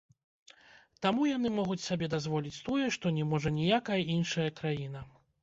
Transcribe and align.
Таму 1.05 1.27
яны 1.37 1.51
могуць 1.57 1.77
сабе 1.89 2.09
дазволіць 2.15 2.63
тое, 2.71 2.89
што 2.97 3.13
не 3.19 3.27
можа 3.35 3.53
ніякая 3.61 4.01
іншая 4.17 4.49
краіна. 4.63 5.07